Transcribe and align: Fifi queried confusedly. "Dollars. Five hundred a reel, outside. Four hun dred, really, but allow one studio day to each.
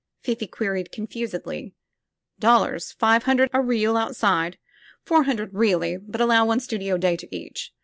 Fifi 0.23 0.47
queried 0.47 0.91
confusedly. 0.91 1.75
"Dollars. 2.39 2.91
Five 2.93 3.25
hundred 3.25 3.51
a 3.53 3.61
reel, 3.61 3.95
outside. 3.97 4.57
Four 5.05 5.25
hun 5.25 5.35
dred, 5.35 5.53
really, 5.53 5.95
but 5.97 6.19
allow 6.19 6.43
one 6.43 6.59
studio 6.59 6.97
day 6.97 7.15
to 7.15 7.27
each. 7.35 7.71